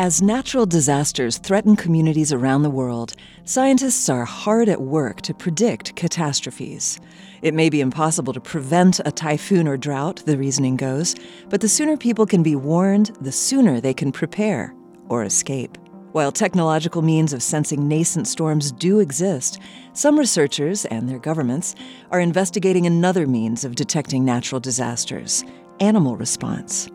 As 0.00 0.22
natural 0.22 0.64
disasters 0.64 1.38
threaten 1.38 1.74
communities 1.74 2.32
around 2.32 2.62
the 2.62 2.70
world, 2.70 3.14
scientists 3.42 4.08
are 4.08 4.24
hard 4.24 4.68
at 4.68 4.80
work 4.80 5.22
to 5.22 5.34
predict 5.34 5.96
catastrophes. 5.96 7.00
It 7.42 7.52
may 7.52 7.68
be 7.68 7.80
impossible 7.80 8.32
to 8.34 8.40
prevent 8.40 9.00
a 9.04 9.10
typhoon 9.10 9.66
or 9.66 9.76
drought, 9.76 10.22
the 10.24 10.38
reasoning 10.38 10.76
goes, 10.76 11.16
but 11.48 11.60
the 11.60 11.68
sooner 11.68 11.96
people 11.96 12.26
can 12.26 12.44
be 12.44 12.54
warned, 12.54 13.10
the 13.20 13.32
sooner 13.32 13.80
they 13.80 13.92
can 13.92 14.12
prepare 14.12 14.72
or 15.08 15.24
escape. 15.24 15.76
While 16.12 16.30
technological 16.30 17.02
means 17.02 17.32
of 17.32 17.42
sensing 17.42 17.88
nascent 17.88 18.28
storms 18.28 18.70
do 18.70 19.00
exist, 19.00 19.58
some 19.94 20.16
researchers 20.16 20.84
and 20.84 21.08
their 21.08 21.18
governments 21.18 21.74
are 22.12 22.20
investigating 22.20 22.86
another 22.86 23.26
means 23.26 23.64
of 23.64 23.74
detecting 23.74 24.24
natural 24.24 24.60
disasters 24.60 25.44
animal 25.80 26.16
response. 26.16 26.88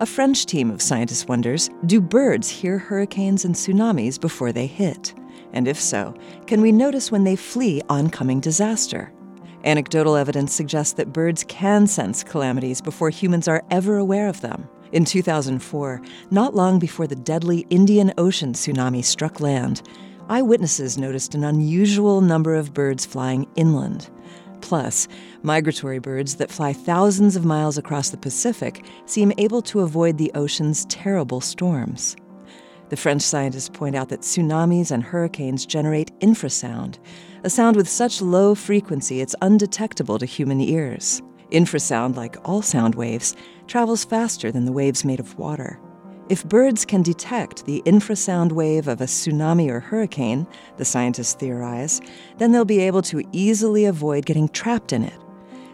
A 0.00 0.06
French 0.06 0.46
team 0.46 0.70
of 0.70 0.80
scientists 0.80 1.26
wonders 1.26 1.70
do 1.86 2.00
birds 2.00 2.48
hear 2.48 2.78
hurricanes 2.78 3.44
and 3.44 3.52
tsunamis 3.52 4.20
before 4.20 4.52
they 4.52 4.68
hit? 4.68 5.12
And 5.52 5.66
if 5.66 5.80
so, 5.80 6.14
can 6.46 6.60
we 6.60 6.70
notice 6.70 7.10
when 7.10 7.24
they 7.24 7.34
flee 7.34 7.82
oncoming 7.88 8.38
disaster? 8.38 9.12
Anecdotal 9.64 10.14
evidence 10.14 10.52
suggests 10.52 10.92
that 10.92 11.12
birds 11.12 11.44
can 11.48 11.88
sense 11.88 12.22
calamities 12.22 12.80
before 12.80 13.10
humans 13.10 13.48
are 13.48 13.64
ever 13.72 13.96
aware 13.96 14.28
of 14.28 14.40
them. 14.40 14.68
In 14.92 15.04
2004, 15.04 16.00
not 16.30 16.54
long 16.54 16.78
before 16.78 17.08
the 17.08 17.16
deadly 17.16 17.66
Indian 17.68 18.12
Ocean 18.18 18.52
tsunami 18.52 19.04
struck 19.04 19.40
land, 19.40 19.82
eyewitnesses 20.28 20.96
noticed 20.96 21.34
an 21.34 21.42
unusual 21.42 22.20
number 22.20 22.54
of 22.54 22.72
birds 22.72 23.04
flying 23.04 23.48
inland. 23.56 24.10
Plus, 24.68 25.08
migratory 25.42 25.98
birds 25.98 26.36
that 26.36 26.50
fly 26.50 26.74
thousands 26.74 27.36
of 27.36 27.44
miles 27.46 27.78
across 27.78 28.10
the 28.10 28.18
Pacific 28.18 28.84
seem 29.06 29.32
able 29.38 29.62
to 29.62 29.80
avoid 29.80 30.18
the 30.18 30.30
ocean's 30.34 30.84
terrible 30.90 31.40
storms. 31.40 32.14
The 32.90 32.96
French 32.98 33.22
scientists 33.22 33.70
point 33.70 33.96
out 33.96 34.10
that 34.10 34.20
tsunamis 34.20 34.90
and 34.90 35.02
hurricanes 35.02 35.64
generate 35.64 36.12
infrasound, 36.20 36.98
a 37.44 37.48
sound 37.48 37.76
with 37.76 37.88
such 37.88 38.20
low 38.20 38.54
frequency 38.54 39.22
it's 39.22 39.34
undetectable 39.40 40.18
to 40.18 40.26
human 40.26 40.60
ears. 40.60 41.22
Infrasound, 41.50 42.16
like 42.16 42.36
all 42.44 42.60
sound 42.60 42.94
waves, 42.94 43.34
travels 43.68 44.04
faster 44.04 44.52
than 44.52 44.66
the 44.66 44.72
waves 44.72 45.02
made 45.02 45.18
of 45.18 45.38
water. 45.38 45.80
If 46.28 46.44
birds 46.44 46.84
can 46.84 47.00
detect 47.00 47.64
the 47.64 47.82
infrasound 47.86 48.52
wave 48.52 48.86
of 48.86 49.00
a 49.00 49.04
tsunami 49.04 49.70
or 49.70 49.80
hurricane, 49.80 50.46
the 50.76 50.84
scientists 50.84 51.32
theorize, 51.32 52.02
then 52.36 52.52
they'll 52.52 52.66
be 52.66 52.80
able 52.80 53.00
to 53.02 53.26
easily 53.32 53.86
avoid 53.86 54.26
getting 54.26 54.50
trapped 54.50 54.92
in 54.92 55.04
it. 55.04 55.18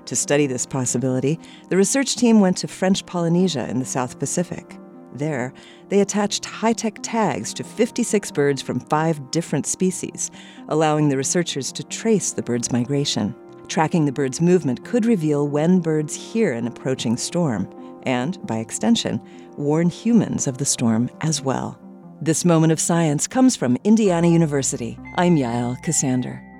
To 0.06 0.14
study 0.14 0.46
this 0.46 0.64
possibility, 0.64 1.40
the 1.70 1.76
research 1.76 2.14
team 2.14 2.38
went 2.38 2.56
to 2.58 2.68
French 2.68 3.04
Polynesia 3.04 3.68
in 3.68 3.80
the 3.80 3.84
South 3.84 4.20
Pacific. 4.20 4.78
There, 5.12 5.52
they 5.88 6.00
attached 6.00 6.44
high 6.44 6.72
tech 6.72 6.98
tags 7.02 7.52
to 7.54 7.64
56 7.64 8.30
birds 8.30 8.62
from 8.62 8.78
five 8.78 9.32
different 9.32 9.66
species, 9.66 10.30
allowing 10.68 11.08
the 11.08 11.16
researchers 11.16 11.72
to 11.72 11.82
trace 11.82 12.32
the 12.32 12.42
birds' 12.42 12.70
migration. 12.70 13.34
Tracking 13.66 14.04
the 14.04 14.12
birds' 14.12 14.40
movement 14.40 14.84
could 14.84 15.04
reveal 15.04 15.48
when 15.48 15.80
birds 15.80 16.14
hear 16.14 16.52
an 16.52 16.68
approaching 16.68 17.16
storm 17.16 17.68
and, 18.06 18.44
by 18.46 18.58
extension, 18.58 19.20
warn 19.56 19.88
humans 19.88 20.46
of 20.46 20.58
the 20.58 20.64
storm 20.64 21.10
as 21.20 21.40
well. 21.40 21.78
This 22.20 22.44
moment 22.44 22.72
of 22.72 22.80
science 22.80 23.26
comes 23.26 23.56
from 23.56 23.76
Indiana 23.84 24.28
University. 24.28 24.98
I'm 25.16 25.36
Yael 25.36 25.82
Ksander. 25.84 26.53